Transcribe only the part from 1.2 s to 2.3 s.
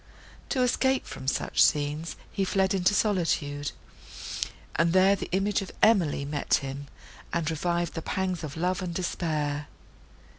such scenes,